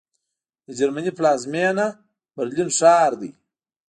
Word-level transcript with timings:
د 0.65 0.67
جرمني 0.77 1.11
پلازمېنه 1.17 1.85
برلین 2.35 2.69
ښار 2.77 3.11
دی 3.21 3.31